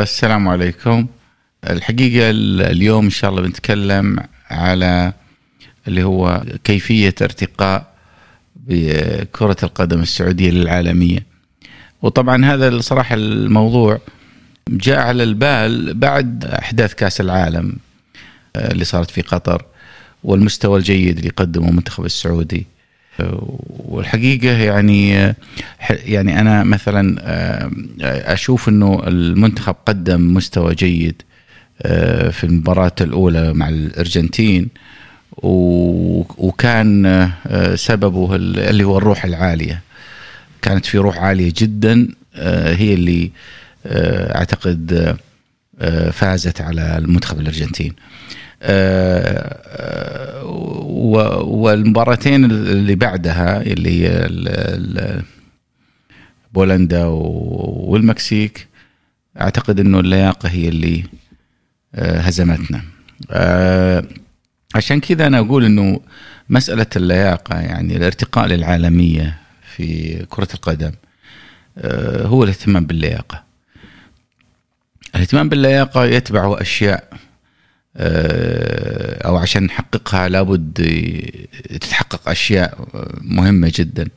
السلام 0.00 0.48
عليكم. 0.48 1.06
الحقيقة 1.70 2.30
اليوم 2.70 3.04
إن 3.04 3.10
شاء 3.10 3.30
الله 3.30 3.42
بنتكلم 3.42 4.20
على 4.50 5.12
اللي 5.88 6.02
هو 6.02 6.44
كيفية 6.64 7.14
ارتقاء 7.22 7.94
بكرة 8.56 9.56
القدم 9.62 10.00
السعودية 10.00 10.50
للعالمية. 10.50 11.26
وطبعا 12.02 12.44
هذا 12.44 12.68
الصراحة 12.68 13.14
الموضوع 13.14 14.00
جاء 14.68 14.98
على 14.98 15.22
البال 15.22 15.94
بعد 15.94 16.44
أحداث 16.44 16.94
كأس 16.94 17.20
العالم 17.20 17.76
آه، 18.56 18.72
اللي 18.72 18.84
صارت 18.84 19.10
في 19.10 19.22
قطر 19.22 19.64
والمستوى 20.24 20.78
الجيد 20.78 21.18
اللي 21.18 21.30
قدمه 21.30 21.68
المنتخب 21.68 22.04
السعودي. 22.04 22.66
والحقيقة 23.68 24.50
يعني 24.50 25.34
يعني 25.90 26.40
أنا 26.40 26.64
مثلا 26.64 27.16
آه، 27.20 27.70
أشوف 28.34 28.68
إنه 28.68 29.02
المنتخب 29.06 29.76
قدم 29.86 30.34
مستوى 30.34 30.74
جيد 30.74 31.22
آه، 31.82 32.28
في 32.28 32.44
المباراة 32.44 32.92
الأولى 33.00 33.52
مع 33.52 33.68
الأرجنتين 33.68 34.68
وكان 36.38 37.06
آه، 37.46 37.74
سببه 37.74 38.36
اللي 38.36 38.84
هو 38.84 38.98
الروح 38.98 39.24
العالية. 39.24 39.82
كانت 40.62 40.86
في 40.86 40.98
روح 40.98 41.18
عالية 41.18 41.52
جدا 41.56 42.08
هي 42.76 42.94
اللي 42.94 43.30
أعتقد 44.36 45.16
فازت 46.12 46.60
على 46.60 46.98
المنتخب 46.98 47.40
الأرجنتين. 47.40 47.94
والمباراتين 51.44 52.44
اللي 52.44 52.94
بعدها 52.94 53.62
اللي 53.62 53.90
هي 53.90 54.28
بولندا 56.52 57.04
والمكسيك 57.04 58.68
أعتقد 59.40 59.80
إنه 59.80 60.00
اللياقة 60.00 60.48
هي 60.48 60.68
اللي 60.68 61.04
آه، 61.94 62.20
هزمتنا. 62.20 62.82
آه، 63.30 64.04
عشان 64.74 65.00
كذا 65.00 65.26
أنا 65.26 65.38
أقول 65.38 65.64
إنه 65.64 66.00
مسألة 66.48 66.86
اللياقة 66.96 67.60
يعني 67.60 67.96
الارتقاء 67.96 68.46
للعالمية 68.46 69.38
في 69.76 70.14
كرة 70.28 70.48
القدم 70.54 70.92
آه، 71.78 72.26
هو 72.26 72.44
الاهتمام 72.44 72.86
باللياقة. 72.86 73.44
الاهتمام 75.14 75.48
باللياقة 75.48 76.04
يتبعه 76.04 76.60
أشياء 76.60 77.08
آه، 77.12 77.16
أو 77.96 79.36
عشان 79.36 79.62
نحققها 79.64 80.28
لابد 80.28 80.72
تتحقق 81.80 82.28
أشياء 82.28 82.88
مهمة 83.22 83.72
جدا. 83.74 84.08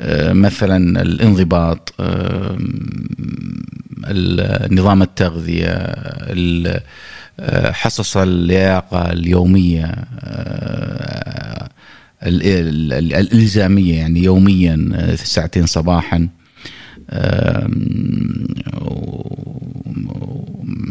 آه، 0.00 0.32
مثلا 0.32 1.02
الانضباط 1.02 1.94
آه، 2.00 2.58
نظام 4.70 5.02
التغذية 5.02 5.94
حصص 7.72 8.16
اللياقة 8.16 9.12
اليومية 9.12 9.94
الإلزامية 12.22 13.98
يعني 13.98 14.22
يوميا 14.22 15.16
ساعتين 15.16 15.66
صباحا. 15.66 16.28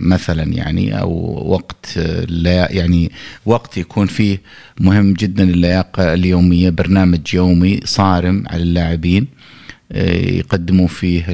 مثلا 0.04 0.44
يعني 0.44 1.00
أو 1.00 1.44
وقت 1.52 1.98
لا 2.28 2.72
يعني 2.72 3.12
وقت 3.46 3.78
يكون 3.78 4.08
فيه 4.08 4.42
مهم 4.80 5.14
جدا 5.14 5.44
اللياقة 5.44 6.14
اليومية 6.14 6.70
برنامج 6.70 7.34
يومي 7.34 7.80
صارم 7.84 8.44
على 8.48 8.64
اللاعبين 8.64 9.28
آه، 9.92 10.12
يقدمون 10.12 10.88
فيه 10.88 11.26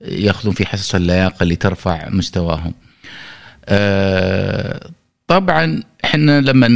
يأخذون 0.00 0.54
فيه 0.54 0.64
حصص 0.64 0.94
اللياقة 0.94 1.42
اللي 1.42 1.56
ترفع 1.56 2.08
مستواهم. 2.08 2.74
آه، 3.66 4.90
طبعا 5.26 5.82
إحنا 6.04 6.40
لما 6.40 6.66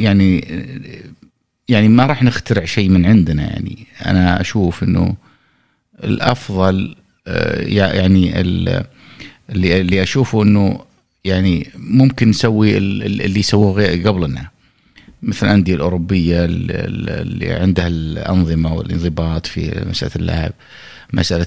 يعني 0.00 0.40
يعني 1.68 1.88
ما 1.88 2.06
راح 2.06 2.22
نخترع 2.22 2.64
شيء 2.64 2.88
من 2.88 3.06
عندنا 3.06 3.42
يعني 3.42 3.86
أنا 4.06 4.40
أشوف 4.40 4.82
إنه 4.82 5.16
الأفضل 6.04 6.96
آه، 7.26 7.60
يعني 7.62 8.40
اللي 9.50 9.80
اللي 9.80 10.02
أشوفه 10.02 10.42
إنه 10.42 10.80
يعني 11.24 11.68
ممكن 11.76 12.28
نسوي 12.28 12.78
اللي 12.78 13.42
سووه 13.42 13.86
قبلنا. 13.86 14.50
مثل 15.22 15.46
الأندية 15.46 15.74
الأوروبية 15.74 16.44
اللي 16.44 17.52
عندها 17.52 17.88
الأنظمة 17.88 18.74
والانضباط 18.74 19.46
في 19.46 19.84
مسألة 19.88 20.12
اللعب 20.16 20.52
مسألة 21.12 21.46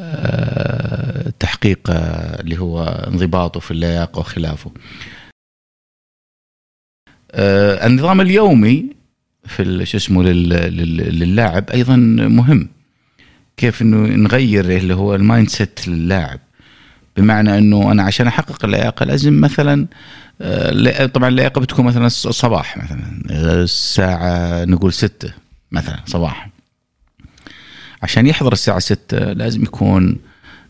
آه، 0.00 1.28
التحقيق 1.28 1.78
اللي 2.40 2.58
هو 2.58 2.84
انضباطه 2.84 3.60
في 3.60 3.70
اللياقة 3.70 4.18
وخلافه. 4.18 4.72
آه، 7.30 7.86
النظام 7.86 8.20
اليومي 8.20 8.86
في 9.46 9.86
شو 9.86 9.96
اسمه 9.96 10.22
للاعب 10.22 11.70
أيضا 11.70 11.96
مهم. 11.96 12.68
كيف 13.56 13.82
إنه 13.82 13.96
نغير 13.96 14.76
اللي 14.76 14.94
هو 14.94 15.14
ال 15.14 15.48
mindset 15.48 15.88
للاعب 15.88 16.40
بمعنى 17.18 17.58
إنه 17.58 17.92
أنا 17.92 18.02
عشان 18.02 18.26
أحقق 18.26 18.64
اللياقة 18.64 19.04
لازم 19.04 19.40
مثلا 19.40 19.86
آه، 20.40 21.06
طبعا 21.06 21.28
اللياقة 21.28 21.60
بتكون 21.60 21.84
مثلا 21.84 22.06
الصباح 22.06 22.76
مثلا 22.76 23.22
الساعة 23.30 24.64
نقول 24.64 24.92
ستة 24.92 25.32
مثلا 25.72 26.00
صباحا 26.06 26.50
عشان 28.02 28.26
يحضر 28.26 28.52
الساعة 28.52 28.78
ستة 28.78 29.18
لازم 29.18 29.62
يكون 29.62 30.16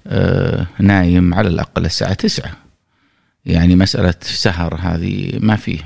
آه، 0.06 0.66
نايم 0.78 1.34
على 1.34 1.48
الأقل 1.48 1.84
الساعة 1.84 2.14
تسعة. 2.14 2.53
يعني 3.47 3.76
مسألة 3.76 4.14
سهر 4.20 4.75
هذه 4.75 5.38
ما 5.41 5.56
فيه 5.56 5.78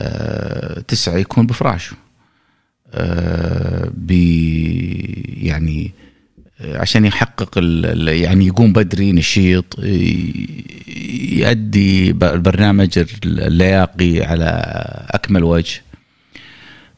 آه، 0.00 0.80
تسعة 0.80 1.16
يكون 1.16 1.46
بفراشه. 1.46 1.96
يعني 5.36 5.92
عشان 6.60 7.04
يحقق 7.04 7.58
يعني 8.08 8.46
يقوم 8.46 8.72
بدري 8.72 9.12
نشيط 9.12 9.78
يؤدي 11.32 12.10
البرنامج 12.10 13.04
اللياقي 13.24 14.22
على 14.22 14.46
أكمل 15.10 15.44
وجه. 15.44 15.82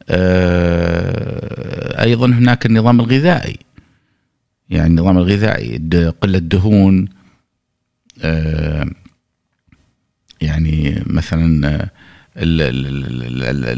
آه، 0.09 2.03
أيضا 2.03 2.27
هناك 2.27 2.67
النظام 2.67 3.01
الغذائي. 3.01 3.59
يعني 4.71 4.87
النظام 4.87 5.19
الغذائي 5.19 5.79
قلة 6.21 6.39
دهون. 6.39 7.09
آه، 8.23 8.91
يعني 10.41 11.03
مثلا 11.07 11.89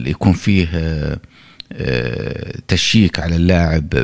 يكون 0.09 0.33
فيه 0.33 0.69
آه، 1.73 2.55
تشيك 2.69 3.21
على 3.21 3.37
اللاعب 3.37 3.95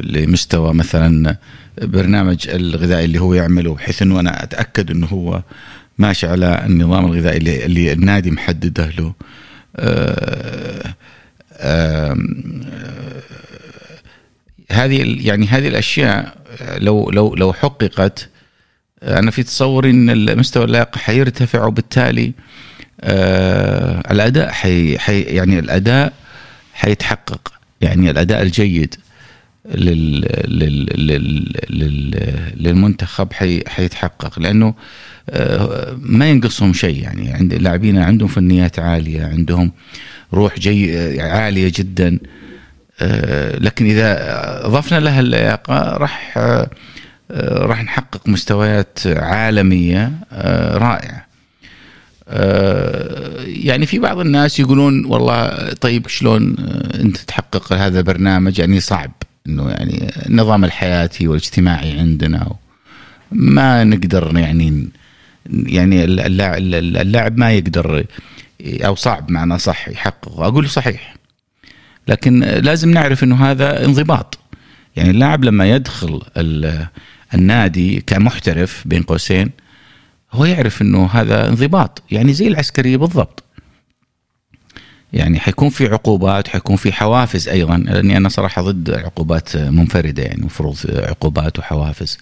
لمستوى 0.00 0.74
مثلا 0.74 1.36
برنامج 1.82 2.48
الغذائي 2.48 3.04
اللي 3.04 3.20
هو 3.20 3.34
يعمله 3.34 3.74
بحيث 3.74 4.02
إنه 4.02 4.20
أنا 4.20 4.42
أتأكد 4.42 4.90
إنه 4.90 5.06
هو 5.06 5.42
ماشي 5.98 6.26
على 6.26 6.62
النظام 6.66 7.04
الغذائي 7.04 7.36
اللي, 7.36 7.64
اللي 7.64 7.92
النادي 7.92 8.30
محدده 8.30 8.90
له. 8.90 9.12
آه، 9.76 10.94
هذه 14.72 15.26
يعني 15.26 15.46
هذه 15.46 15.68
الأشياء 15.68 16.36
لو 16.78 17.10
لو 17.10 17.34
لو 17.34 17.52
حققت 17.52 18.28
أنا 19.02 19.30
في 19.30 19.42
تصوري 19.42 19.90
إن 19.90 20.38
مستوى 20.38 20.64
اللياقه 20.64 20.98
حيرتفع 20.98 21.64
وبالتالي 21.64 22.32
آه، 23.00 24.02
الأداء 24.10 24.50
حي, 24.50 24.98
حي 24.98 25.20
يعني 25.20 25.58
الأداء 25.58 26.12
حيتحقق 26.74 27.52
يعني 27.80 28.10
الأداء 28.10 28.42
الجيد. 28.42 28.94
لل 29.74 30.20
لل 30.48 30.86
لل 31.70 32.10
للمنتخب 32.56 33.32
حي 33.32 33.62
حيتحقق. 33.68 34.38
لأنه 34.38 34.74
آه، 35.30 35.96
ما 36.00 36.30
ينقصهم 36.30 36.72
شيء 36.72 37.02
يعني. 37.02 37.32
عند 37.32 37.52
اللاعبين 37.52 37.98
عندهم 37.98 38.28
فنيات 38.28 38.78
عالية 38.78 39.24
عندهم 39.24 39.72
روح 40.34 40.58
جي 40.58 41.20
عالية 41.20 41.72
جدا. 41.76 42.18
آه، 43.00 43.58
لكن 43.58 43.84
إذا 43.86 44.16
أضفنا 44.66 45.00
لها 45.00 45.20
اللياقة 45.20 45.96
راح 45.96 46.34
آه، 46.38 46.70
راح 47.52 47.84
نحقق 47.84 48.28
مستويات 48.28 48.98
عالمية 49.06 50.12
رائعة. 50.72 51.26
يعني 53.46 53.86
في 53.86 53.98
بعض 53.98 54.18
الناس 54.18 54.60
يقولون 54.60 55.04
والله 55.04 55.72
طيب 55.72 56.08
شلون 56.08 56.56
أنت 56.94 57.16
تحقق 57.16 57.72
هذا 57.72 57.98
البرنامج؟ 57.98 58.58
يعني 58.58 58.80
صعب. 58.80 59.12
إنه 59.48 59.70
يعني 59.70 60.10
النظام 60.26 60.64
الحياتي 60.64 61.28
والاجتماعي 61.28 61.98
عندنا. 61.98 62.52
ما 63.32 63.84
نقدر 63.84 64.38
يعني 64.38 64.88
يعني 65.50 66.04
اللاعب, 66.04 67.38
ما 67.38 67.52
يقدر 67.52 68.04
أو 68.64 68.94
صعب 68.94 69.30
معنا 69.30 69.58
صح 69.58 69.88
يحقق 69.88 70.40
أقول 70.40 70.70
صحيح. 70.70 71.16
لكن 72.08 72.40
لازم 72.40 72.90
نعرف 72.90 73.24
إنه 73.24 73.50
هذا 73.50 73.84
انضباط. 73.84 74.38
يعني 74.96 75.10
اللاعب 75.10 75.44
لما 75.44 75.70
يدخل 75.70 76.22
النادي 77.34 78.00
كمحترف 78.06 78.82
بين 78.86 79.02
قوسين 79.02 79.50
هو 80.32 80.44
يعرف 80.44 80.82
إنه 80.82 81.06
هذا 81.06 81.48
انضباط. 81.48 82.02
يعني 82.10 82.32
زي 82.32 82.48
العسكرية 82.48 82.96
بالضبط. 82.96 83.44
يعني 85.12 85.40
حيكون 85.40 85.68
في 85.68 85.86
عقوبات 85.86 86.48
حيكون 86.48 86.76
في 86.76 86.92
حوافز 86.92 87.48
أيضا 87.48 87.76
لأني 87.76 88.16
أنا 88.16 88.28
صراحة 88.28 88.62
ضد 88.62 88.90
عقوبات 88.90 89.56
منفردة 89.56 90.22
يعني 90.22 90.38
المفروض 90.38 90.76
عقوبات 90.88 91.58
وحوافز 91.58 92.18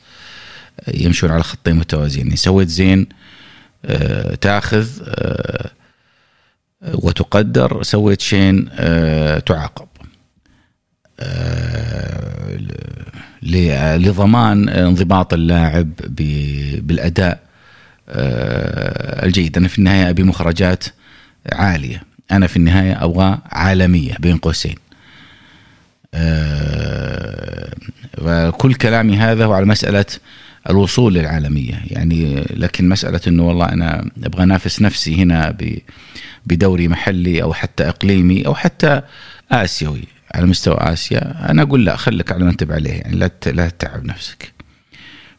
يمشون 0.89 1.31
على 1.31 1.43
خطين 1.43 1.77
متوازيين 1.77 2.27
يعني 2.27 2.37
سويت 2.37 2.69
زين 2.69 3.07
آه، 3.85 4.35
تأخذ 4.35 4.89
آه، 5.09 5.71
وتقدر 6.95 7.83
سويت 7.83 8.21
شين 8.21 8.69
آه، 8.73 9.39
تعاقب. 9.39 9.87
لضمان 13.43 14.69
انضباط 14.69 15.35
اللاعب 15.35 15.91
بالأداء 16.79 17.41
الجيد. 19.25 19.57
أنا 19.57 19.69
في 19.69 19.79
النهاية 19.79 20.11
أبي 20.11 20.23
مخرجات 20.23 20.85
عالية. 21.53 22.03
أنا 22.33 22.47
في 22.47 22.57
النهاية 22.57 23.05
أبغى 23.05 23.39
عالمية 23.47 24.15
بين 24.21 24.37
قوسين. 24.37 24.75
وكل 28.19 28.75
كلامي 28.75 29.17
هذا 29.17 29.45
هو 29.45 29.53
على 29.53 29.67
مسألة 29.67 30.07
الوصول 30.71 31.15
للعالمية. 31.15 31.75
يعني 31.87 32.41
لكن 32.51 32.89
مسألة 32.89 33.21
إنه 33.27 33.43
والله 33.43 33.67
أنا 33.67 34.11
أبغى 34.25 34.43
أنافس 34.43 34.83
نفسي 34.83 35.23
هنا 35.23 35.57
بدوري 36.47 36.89
محلي 36.89 37.43
أو 37.43 37.53
حتى 37.53 37.89
إقليمي 37.89 38.47
أو 38.47 38.55
حتى 38.55 39.03
آسيوي. 39.53 40.05
على 40.35 40.47
مستوى 40.47 40.77
آسيا 40.81 41.51
أنا 41.51 41.63
أقول 41.63 41.85
لا 41.85 41.97
خليك 41.97 42.33
على 42.33 42.45
ما 42.45 42.51
انت 42.51 42.73
عليه. 42.73 42.93
يعني 42.93 43.17
لا 43.17 43.31
لا 43.47 43.69
تتعب 43.69 44.05
نفسك. 44.05 44.54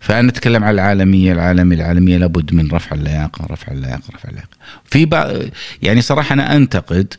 فانا 0.06 0.30
اتكلم 0.30 0.64
على 0.64 0.76
العالمية 0.76 1.34
العالميه 1.34 1.76
العالمية 1.76 2.18
لابد 2.18 2.54
من 2.54 2.72
رفع 2.72 2.96
اللياقة 2.96 3.46
رفع 3.46 3.72
اللياقة 3.72 4.04
رفع 4.16 4.30
اللياقة. 4.30 4.58
في 4.86 5.06
بعض 5.06 5.30
يعني 5.82 6.02
صراحة 6.02 6.34
أنا 6.34 6.56
أنتقد 6.56 7.14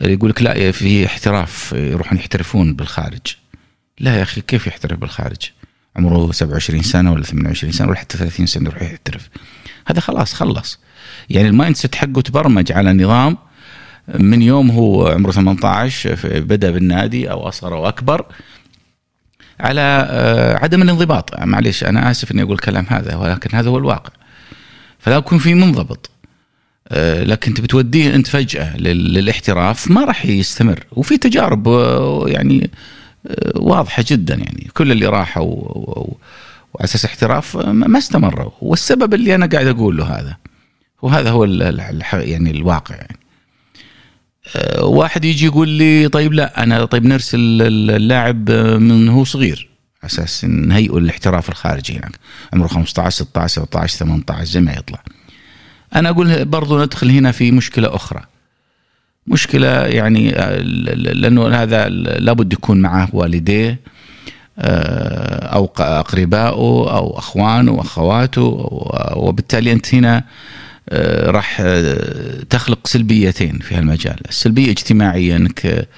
يقول 0.00 0.30
لك 0.30 0.42
لا 0.42 0.72
في 0.72 1.06
احتراف 1.06 1.72
يروحون 1.72 2.18
يحترفون 2.18 2.74
بالخارج. 2.74 3.36
لا 4.00 4.16
يا 4.16 4.22
أخي 4.22 4.40
كيف 4.40 4.66
يحترف 4.66 4.98
بالخارج؟ 4.98 5.50
عمره 5.96 6.32
27 6.32 6.82
سنة 6.82 7.12
ولا 7.12 7.22
28 7.22 7.72
سنة 7.72 7.88
ولا 7.88 7.98
حتى 7.98 8.18
30 8.18 8.46
سنة 8.46 8.70
يروح 8.70 8.82
يحترف. 8.82 9.28
هذا 9.86 10.00
خلاص 10.00 10.34
خلص. 10.34 10.78
يعني 11.30 11.48
ال 11.48 11.76
mindset 11.76 11.94
حقه 11.94 12.20
تبرمج 12.20 12.72
على 12.72 12.92
نظام 12.92 13.36
من 14.18 14.42
يوم 14.42 14.70
هو 14.70 15.08
عمره 15.08 15.30
18 15.30 16.18
بدأ 16.40 16.70
بالنادي 16.70 17.30
أو 17.30 17.48
أصغر 17.48 17.74
أو 17.74 17.88
أكبر 17.88 18.26
على 19.60 20.06
آه، 20.10 20.56
عدم 20.56 20.82
الانضباط. 20.82 21.40
معليش 21.40 21.84
أنا 21.84 22.10
آسف 22.10 22.32
إني 22.32 22.42
أقول 22.42 22.54
الكلام 22.54 22.86
هذا 22.88 23.16
ولكن 23.16 23.56
هذا 23.56 23.68
هو 23.68 23.78
الواقع. 23.78 24.12
فلا 24.98 25.16
يكون 25.16 25.38
في 25.38 25.54
منضبط. 25.54 26.10
آه، 26.88 27.24
لكن 27.24 27.50
انت 27.50 27.60
بتوديه 27.60 28.14
أنت 28.14 28.26
فجأة 28.26 28.76
للاحتراف 28.76 29.90
ما 29.90 30.04
راح 30.04 30.26
يستمر. 30.26 30.84
وفي 30.92 31.16
تجارب 31.16 31.68
آه، 31.68 32.24
يعني 32.26 32.70
واضحة 33.54 34.04
جدا 34.06 34.34
يعني. 34.34 34.70
كل 34.74 34.92
اللي 34.92 35.06
راحوا 35.06 35.46
وعلى 36.74 36.84
أساس 36.84 37.04
احتراف 37.04 37.56
ما 37.66 37.98
استمروا. 37.98 38.50
والسبب 38.60 39.14
اللي 39.14 39.34
أنا 39.34 39.46
قاعد 39.46 39.66
أقوله 39.66 40.04
هذا 40.04 40.36
وهذا 41.02 41.30
هو 41.30 41.44
يعني 42.12 42.50
الواقع 42.50 42.94
يعني. 42.94 43.19
واحد 44.80 45.24
يجي 45.24 45.46
يقول 45.46 45.68
لي 45.68 46.08
طيب 46.08 46.32
لا 46.32 46.62
أنا 46.62 46.84
طيب 46.84 47.06
نرسل 47.06 47.38
اللاعب 47.90 48.50
من 48.80 49.08
هو 49.08 49.24
صغير. 49.24 49.68
على 50.02 50.10
أساس 50.12 50.44
نهيئه 50.44 50.98
للاحتراف 50.98 51.48
الخارجي 51.48 51.92
هناك. 51.92 52.12
عمره 52.52 52.66
15 52.66 53.24
16 53.24 53.62
17 53.62 53.98
18 53.98 54.44
زي 54.44 54.60
ما 54.60 54.72
يطلع. 54.72 55.02
أنا 55.94 56.08
أقول 56.08 56.44
برضو 56.44 56.82
ندخل 56.82 57.10
هنا 57.10 57.32
في 57.32 57.50
مشكلة 57.50 57.94
أخرى. 57.94 58.20
مشكلة 59.26 59.68
يعني 59.86 60.38
أه، 60.38 60.56
لأنه 60.94 61.48
هذا 61.48 61.88
لابد 61.88 62.52
يكون 62.52 62.80
معه 62.80 63.08
والديه 63.12 63.80
أو 64.58 65.70
أقربائه 65.78 66.96
أو 66.96 67.18
أخوانه 67.18 67.72
واخواته 67.72 68.42
وبالتالي 69.16 69.72
أنت 69.72 69.94
هنا 69.94 70.16
آه، 70.16 70.24
راح 71.22 71.60
آه، 71.60 72.42
تخلق 72.50 72.86
سلبيتين 72.86 73.58
في 73.58 73.74
هالمجال. 73.74 74.16
السلبية 74.28 74.70
اجتماعية 74.70 75.36
أنك 75.36 75.88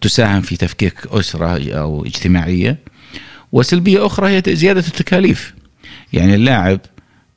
تساهم 0.00 0.40
في 0.40 0.56
تفكيك 0.56 0.94
أسرة 1.06 1.72
أو 1.72 2.06
اجتماعية. 2.06 2.78
وسلبية 3.52 4.06
أخرى 4.06 4.28
هي 4.28 4.42
زيادة 4.48 4.80
التكاليف. 4.80 5.54
يعني 6.12 6.34
اللاعب 6.34 6.80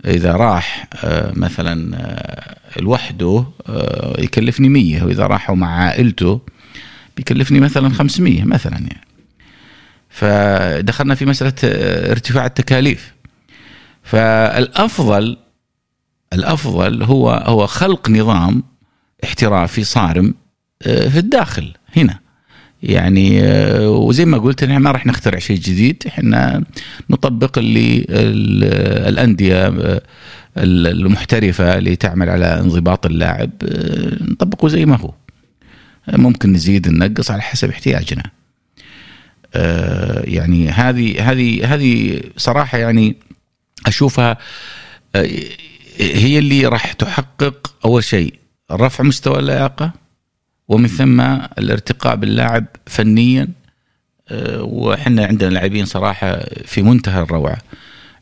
إذا 0.06 0.31
راح 0.31 0.88
آه، 1.03 1.33
مثلا 1.36 2.00
لوحده 2.80 3.45
يكلفني 4.18 4.69
مية 4.69 5.03
وإذا 5.03 5.27
راحوا 5.27 5.56
مع 5.56 5.80
عائلته 5.80 6.41
بيكلفني 7.18 7.59
مثلا 7.59 7.89
500 7.89 8.44
مثلا 8.44 8.77
يعني. 8.77 9.07
فدخلنا 10.09 11.15
في 11.15 11.25
مسألة 11.25 11.53
ارتفاع 12.12 12.45
التكاليف. 12.45 13.13
فالأفضل 14.03 15.38
الأفضل 16.34 17.04
هو 17.04 17.30
هو 17.31 17.68
خلق 17.68 18.10
نظام 18.10 18.64
احترافي 19.24 19.84
صارم 19.84 20.34
آه، 20.88 21.08
في 21.08 21.20
الداخل 21.20 21.74
هنا. 21.98 22.20
يعني 22.84 23.42
آه، 23.44 23.90
وزي 23.90 24.26
ما 24.26 24.38
قلت 24.38 24.64
إحنا 24.64 24.80
ما 24.80 24.92
راح 24.92 25.06
نخترع 25.06 25.40
شيء 25.40 25.58
جديد 25.58 26.04
إحنا 26.08 26.64
نطبق 27.10 27.58
اللي 27.58 28.06
الأندية 29.10 29.68
آه، 29.68 30.02
المحترفة 30.58 31.78
اللي 31.78 31.96
تعمل 31.96 32.30
على 32.30 32.60
انضباط 32.60 33.06
اللاعب 33.06 33.52
نطبقه 34.22 34.68
زي 34.68 34.86
ما 34.86 34.98
هو. 34.98 35.14
ممكن 36.08 36.54
نزيد 36.54 36.90
ننقص 36.90 37.32
على 37.32 37.42
حسب 37.42 37.70
احتياجنا. 37.70 38.24
يعني 40.24 40.70
هذه 40.70 41.32
هذه 41.32 41.74
هذه 41.74 42.22
صراحة 42.38 42.78
يعني 42.78 43.16
أشوفها 43.88 44.38
هي 46.00 46.40
اللي 46.40 46.66
راح 46.66 46.92
تحقق 46.94 47.74
أول 47.86 48.04
شيء 48.04 48.34
رفع 48.72 49.04
مستوى 49.04 49.40
اللياقه 49.40 49.92
ومن 50.68 50.88
ثم 50.88 51.22
الارتقاء 51.57 52.16
باللاعب 52.16 52.66
فنيا. 52.86 53.48
آه، 54.30 54.63
وحنا 54.63 55.25
عندنا 55.25 55.50
لاعبين 55.50 55.86
صراحة 55.86 56.40
في 56.66 56.81
منتهى 56.81 57.22
الروعة. 57.22 57.57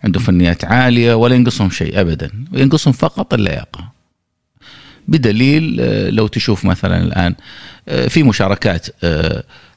عندهم 0.04 0.24
فنيات 0.24 0.66
عالية 0.66 1.14
ولا 1.14 1.36
ينقصهم 1.36 1.70
شيء 1.70 2.02
ابدا 2.02 2.32
وينقصهم 2.54 2.94
فقط 2.94 3.34
اللياقه 3.34 3.92
بدليل 5.08 5.78
آه، 5.80 6.10
لو 6.10 6.28
تشوف 6.28 6.66
مثلا 6.66 7.04
الآن 7.04 7.36
آه، 7.88 8.08
في 8.08 8.24
مشاركات 8.24 8.88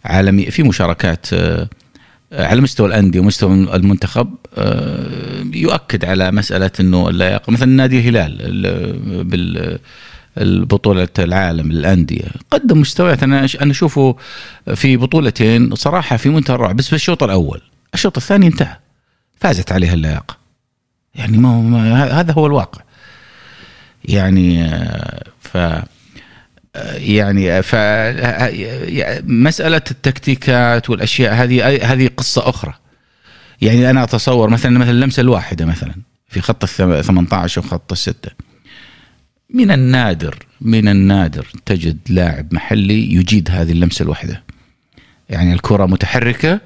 عالمية 0.04 0.50
في 0.50 0.62
مشاركات 0.62 1.26
على 2.32 2.60
مستوى 2.60 2.88
الأندية 2.88 3.20
ومستوى 3.20 3.52
المنتخب 3.54 4.34
آه، 4.54 5.44
يؤكد 5.54 6.04
على 6.04 6.30
مسألة 6.30 6.70
إنه 6.80 7.08
اللياقه 7.08 7.50
مثلا 7.50 7.68
نادي 7.68 7.99
الهلال 7.99 8.38
بال 9.25 9.78
البطولة 10.38 11.08
العالم 11.18 11.72
للأندية 11.72 12.25
قدم 12.50 12.80
مستويات. 12.80 13.22
أنا 13.22 13.46
أنا 13.62 13.70
أشوفه 13.70 14.16
في 14.75 14.96
بطولتين 14.96 15.75
صراحة 15.75 16.16
في 16.16 16.28
منتهى 16.28 16.54
الروعة 16.54 16.72
بس 16.72 16.88
في 16.88 16.92
الشوط 16.92 17.22
الأول 17.22 17.60
الشوط 17.94 18.16
الثاني 18.16 18.46
انتهى 18.46 18.76
فازت 19.40 19.72
عليها 19.72 19.94
اللياقة. 19.94 20.37
يعني 21.14 21.38
ما 21.38 22.20
هذا 22.20 22.32
هو 22.32 22.46
الواقع. 22.46 22.82
يعني 24.04 24.64
آه، 24.64 25.25
ف 25.40 25.58
يعني 26.95 27.62
ف 27.62 27.75
مسألة 29.25 29.83
التكتيكات 29.91 30.91
والأشياء 30.91 31.35
هذه 31.35 31.93
هذه 31.93 32.11
قصة 32.17 32.49
أخرى. 32.49 32.75
يعني 33.62 33.91
أنا 33.91 34.05
أتصور 34.05 34.50
مثلا 34.50 34.79
مثلا 34.79 34.91
اللمسة 34.91 35.21
الواحدة 35.21 35.67
مثلا 35.67 35.95
في 36.29 36.41
خط 36.41 36.81
ال 36.81 37.05
18 37.05 37.61
وخط 37.61 37.93
الستة. 37.93 38.31
من 39.55 39.71
النادر 39.71 40.47
من 40.61 40.89
النادر 40.89 41.47
تجد 41.67 41.99
لاعب 42.09 42.55
محلي 42.55 43.15
يجيد 43.15 43.50
هذه 43.50 43.73
اللمسة 43.73 44.03
الواحدة. 44.03 44.43
يعني 45.31 45.53
الكرة 45.53 45.87
متحركة 45.87 46.61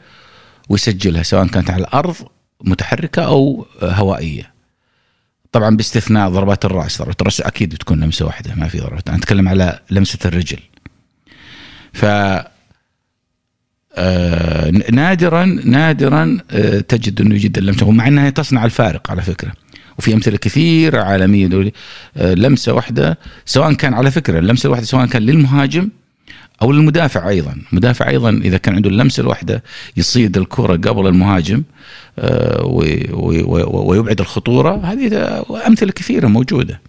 ويسجلها 0.69 1.23
سواء 1.23 1.47
كانت 1.47 1.71
على 1.71 1.81
الأرض 1.81 2.17
متحركة 2.61 3.25
أو 3.25 3.67
هوائية. 3.83 4.54
طبعا 5.55 5.77
باستثناء 5.77 6.31
ضربات 6.31 6.65
الرأس. 6.65 6.99
ضربات 6.99 7.21
الرأس 7.21 7.41
أكيد 7.41 7.75
بتكون 7.75 8.01
لمسة 8.05 8.27
واحدة 8.27 8.55
ما 8.55 8.69
في 8.69 8.79
ضربات. 8.79 9.09
أنا 9.09 9.19
أتكلم 9.19 9.49
على 9.49 9.81
لمسة 9.91 10.19
الرجل. 10.25 10.59
ف 11.93 12.05
آه 13.97 14.71
نادرا 14.93 15.45
نادرا 15.65 16.39
آه 16.51 16.81
تجد 16.81 17.21
أنه 17.21 17.35
يجد 17.35 17.59
اللمسة 17.59 17.87
ومع 17.87 18.09
أنها 18.09 18.31
تصنع 18.31 18.65
الفارق 18.65 19.11
على 19.11 19.23
فكرة. 19.23 19.53
وفي 19.99 20.15
أمثلة 20.15 20.37
كثيره 20.37 21.03
عالمية 21.03 21.47
دولي 21.47 21.73
آه 22.17 22.35
لمسة 22.35 22.73
واحدة 22.73 23.19
سواء 23.45 23.73
كان 23.73 23.95
على 23.95 24.11
فكرة 24.11 24.39
اللمسه 24.39 24.67
الواحده 24.67 24.87
سواء 24.87 25.07
كان 25.07 25.23
للمهاجم 25.23 25.89
أو 26.63 26.73
للمدافع 26.73 27.29
أيضا. 27.29 27.57
المدافع 27.73 28.09
أيضا 28.09 28.31
إذا 28.31 28.57
كان 28.57 28.75
عنده 28.75 28.91
اللمسة 28.91 29.21
الواحدة 29.21 29.63
يصيد 29.97 30.37
الكرة 30.37 30.77
قبل 30.77 31.07
المهاجم 31.07 31.63
آه، 32.19 32.65
ويبعد 33.65 34.21
الخطورة. 34.21 34.77
هذه 34.85 35.45
أمثلة 35.67 35.93
كثيرة 35.93 36.27
موجودة. 36.27 36.81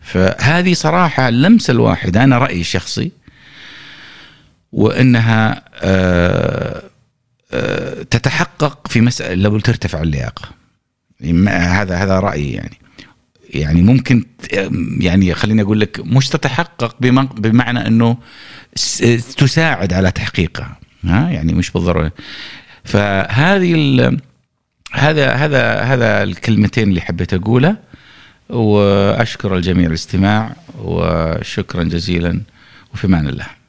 فهذه 0.00 0.74
صراحة 0.74 1.28
اللمسة 1.28 1.70
الواحدة 1.70 2.24
أنا 2.24 2.38
رأيي 2.38 2.60
الشخصي 2.60 3.12
وإنها 4.72 5.62
آه، 5.74 6.82
آه، 7.52 8.02
تتحقق 8.02 8.88
في 8.88 9.00
مسألة 9.00 9.34
لو 9.34 9.58
ترتفع 9.58 10.02
اللياقة. 10.02 10.48
هذا 11.48 11.96
هذا 11.96 12.20
رأيي 12.20 12.52
يعني. 12.52 12.81
يعني 13.54 13.82
ممكن 13.82 14.24
يعني 15.00 15.34
خليني 15.34 15.62
أقول 15.62 15.80
لك 15.80 16.00
مش 16.00 16.28
تتحقق 16.28 16.96
بمعنى 17.38 17.86
إنه 17.86 18.16
تساعد 19.36 19.92
على 19.92 20.10
تحقيقها 20.10 20.76
ها؟ 21.04 21.30
يعني 21.30 21.52
مش 21.52 21.70
بالضرورة. 21.70 22.12
فهذه 22.84 24.18
هذا 24.92 25.32
هذا 25.32 25.80
هذا 25.80 26.22
الكلمتين 26.22 26.88
اللي 26.88 27.00
حبيت 27.00 27.34
اقولها 27.34 27.76
وأشكر 28.48 29.56
الجميع 29.56 29.86
الاستماع 29.86 30.56
وشكرا 30.78 31.82
جزيلا 31.82 32.40
وفي 32.94 33.06
أمان 33.06 33.28
الله. 33.28 33.61